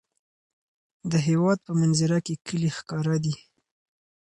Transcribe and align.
د 1.11 1.13
هېواد 1.27 1.59
په 1.67 1.71
منظره 1.79 2.17
کې 2.25 2.35
کلي 2.47 2.69
ښکاره 2.77 3.17
دي. 3.23 3.35